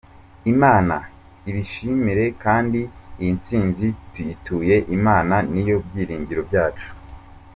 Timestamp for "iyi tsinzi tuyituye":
3.21-4.75